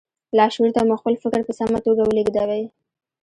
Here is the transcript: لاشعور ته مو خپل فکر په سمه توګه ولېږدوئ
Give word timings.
لاشعور 0.37 0.69
ته 0.75 0.81
مو 0.87 0.95
خپل 1.01 1.13
فکر 1.23 1.41
په 1.47 1.51
سمه 1.59 1.79
توګه 1.85 2.01
ولېږدوئ 2.05 2.63